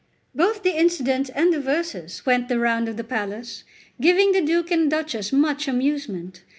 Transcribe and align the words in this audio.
2 0.35 0.37
Both 0.39 0.63
the 0.63 0.75
incident 0.75 1.29
and 1.35 1.53
the 1.53 1.59
verses 1.59 2.25
went 2.25 2.47
the 2.49 2.57
round 2.57 2.89
of 2.89 2.97
the 2.97 3.03
palace, 3.03 3.63
giving 4.01 4.31
the 4.31 4.41
Duke 4.41 4.71
and 4.71 4.89
Duchess 4.89 5.31
much 5.31 5.67
amusement. 5.67 6.43